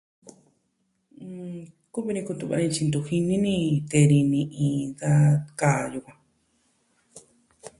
Nn... 1.25 1.55
kuvi 1.93 2.11
ni 2.13 2.21
kutu'va 2.27 2.55
tyi 2.73 2.81
ntu 2.85 2.99
jini 3.07 3.35
ni 3.43 3.55
tee 3.89 4.05
ni 4.09 4.19
ni 4.31 4.41
iin 4.65 4.89
kaa 4.99 5.27
ka 5.59 5.71
yukuan. 5.93 6.19